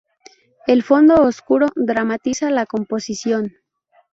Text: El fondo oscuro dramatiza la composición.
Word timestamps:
El 0.65 0.81
fondo 0.81 1.13
oscuro 1.13 1.67
dramatiza 1.75 2.49
la 2.49 2.65
composición. 2.65 3.53